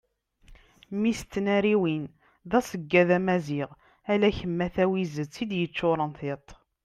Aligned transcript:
mmi-s 0.93 1.21
n 1.25 1.27
tnariwin 1.31 2.03
d 2.49 2.51
aseggad 2.59 3.09
amaziɣ 3.17 3.69
ala 4.11 4.27
kem 4.37 4.59
a 4.65 4.67
tawizet 4.75 5.35
i 5.43 5.45
d-yeččuren 5.49 6.11
tiṭ 6.19 6.47